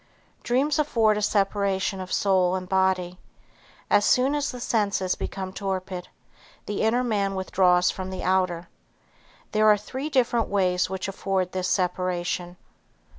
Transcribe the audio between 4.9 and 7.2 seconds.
become torpid, the inner